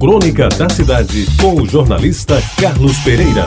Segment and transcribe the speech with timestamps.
[0.00, 3.46] Crônica da Cidade, com o jornalista Carlos Pereira.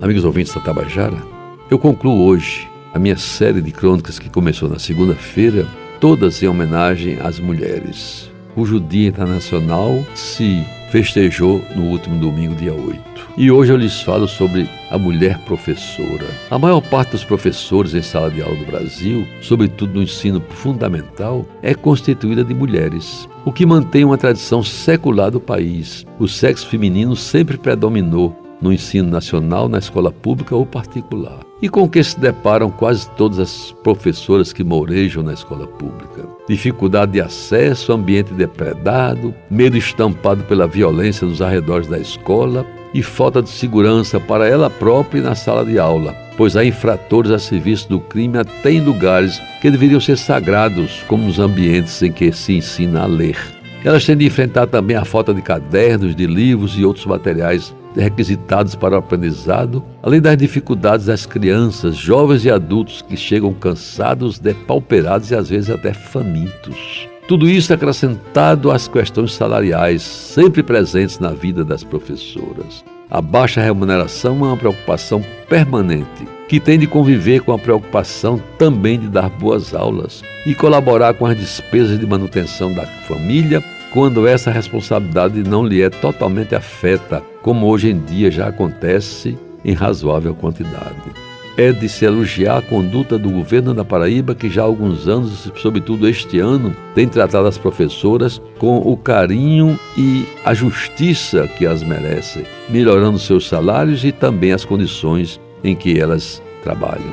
[0.00, 1.22] Amigos ouvintes da Tabajara,
[1.70, 5.68] eu concluo hoje a minha série de crônicas que começou na segunda-feira,
[6.00, 12.98] todas em homenagem às mulheres, cujo Dia Internacional se festejou no último domingo, dia 8.
[13.36, 16.26] E hoje eu lhes falo sobre a mulher professora.
[16.50, 21.46] A maior parte dos professores em sala de aula do Brasil, sobretudo no ensino fundamental,
[21.62, 26.04] é constituída de mulheres, o que mantém uma tradição secular do país.
[26.18, 31.47] O sexo feminino sempre predominou no ensino nacional, na escola pública ou particular.
[31.60, 36.24] E com que se deparam quase todas as professoras que morejam na escola pública?
[36.48, 43.42] Dificuldade de acesso, ambiente depredado, medo estampado pela violência nos arredores da escola e falta
[43.42, 47.88] de segurança para ela própria e na sala de aula, pois há infratores a serviço
[47.88, 52.54] do crime até em lugares que deveriam ser sagrados, como nos ambientes em que se
[52.54, 53.57] ensina a ler.
[53.84, 58.74] Elas têm de enfrentar também a falta de cadernos, de livros e outros materiais requisitados
[58.74, 65.30] para o aprendizado, além das dificuldades das crianças, jovens e adultos que chegam cansados, depauperados
[65.30, 67.08] e às vezes até famintos.
[67.28, 72.84] Tudo isso acrescentado às questões salariais, sempre presentes na vida das professoras.
[73.10, 78.98] A baixa remuneração é uma preocupação permanente, que tem de conviver com a preocupação também
[78.98, 83.64] de dar boas aulas e colaborar com as despesas de manutenção da família
[83.94, 89.72] quando essa responsabilidade não lhe é totalmente afeta, como hoje em dia já acontece em
[89.72, 91.27] razoável quantidade.
[91.58, 95.50] É de se elogiar a conduta do governo da Paraíba, que já há alguns anos,
[95.56, 101.82] sobretudo este ano, tem tratado as professoras com o carinho e a justiça que as
[101.82, 107.12] merecem, melhorando seus salários e também as condições em que elas trabalham.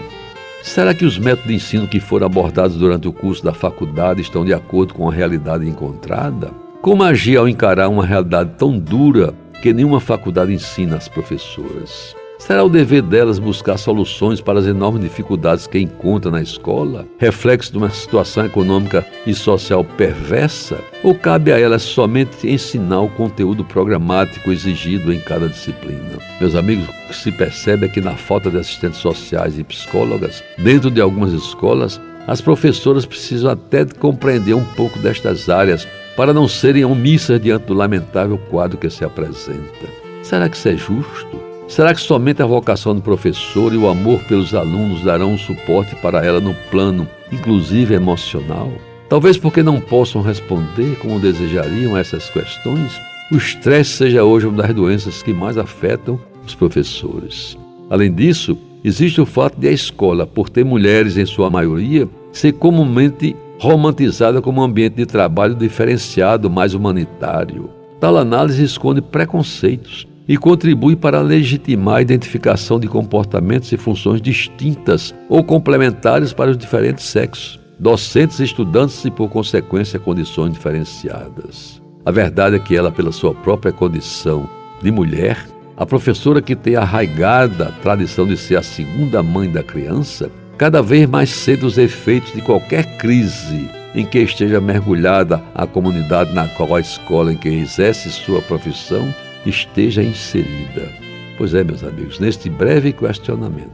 [0.62, 4.46] Será que os métodos de ensino que foram abordados durante o curso da faculdade estão
[4.46, 6.52] de acordo com a realidade encontrada?
[6.84, 12.16] Como agir ao encarar uma realidade tão dura que nenhuma faculdade ensina às professoras?
[12.38, 17.72] Será o dever delas buscar soluções para as enormes dificuldades que encontram na escola, reflexo
[17.72, 20.80] de uma situação econômica e social perversa?
[21.02, 26.20] Ou cabe a elas somente ensinar o conteúdo programático exigido em cada disciplina?
[26.40, 30.44] Meus amigos, o que se percebe é que, na falta de assistentes sociais e psicólogas,
[30.58, 36.48] dentro de algumas escolas, as professoras precisam até compreender um pouco destas áreas para não
[36.48, 39.88] serem omissas diante do lamentável quadro que se apresenta.
[40.22, 41.45] Será que isso é justo?
[41.68, 45.96] Será que somente a vocação do professor e o amor pelos alunos darão um suporte
[45.96, 48.72] para ela no plano, inclusive emocional?
[49.10, 54.76] Talvez porque não possam responder como desejariam essas questões, o estresse seja hoje uma das
[54.76, 57.58] doenças que mais afetam os professores.
[57.90, 62.54] Além disso, existe o fato de a escola, por ter mulheres em sua maioria, ser
[62.54, 67.72] comumente romantizada como um ambiente de trabalho diferenciado, mais humanitário.
[68.00, 75.14] Tal análise esconde preconceitos e contribui para legitimar a identificação de comportamentos e funções distintas
[75.30, 81.82] ou complementares para os diferentes sexos, docentes, estudantes e, por consequência, condições diferenciadas.
[82.04, 84.50] A verdade é que ela, pela sua própria condição
[84.82, 85.46] de mulher,
[85.78, 90.82] a professora que tem arraigada a tradição de ser a segunda mãe da criança, cada
[90.82, 96.48] vez mais cedo os efeitos de qualquer crise em que esteja mergulhada a comunidade na
[96.48, 99.14] qual a escola em que exerce sua profissão
[99.50, 100.90] esteja inserida.
[101.38, 103.72] Pois é, meus amigos, neste breve questionamento,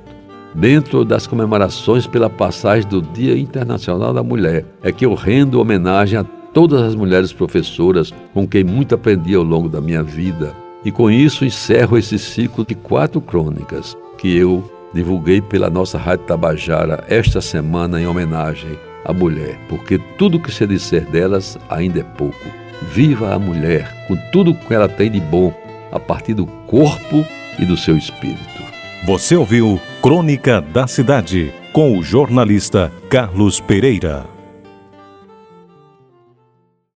[0.54, 6.20] dentro das comemorações pela passagem do Dia Internacional da Mulher, é que eu rendo homenagem
[6.20, 6.24] a
[6.54, 10.56] todas as mulheres professoras com quem muito aprendi ao longo da minha vida.
[10.84, 16.26] E com isso encerro esse ciclo de quatro crônicas que eu divulguei pela nossa Rádio
[16.26, 22.04] Tabajara esta semana em homenagem à mulher, porque tudo que se disser delas ainda é
[22.04, 22.62] pouco.
[22.92, 25.54] Viva a mulher com tudo que ela tem de bom
[25.92, 27.26] a partir do corpo
[27.60, 28.62] e do seu espírito.
[29.06, 34.41] Você ouviu Crônica da Cidade com o jornalista Carlos Pereira.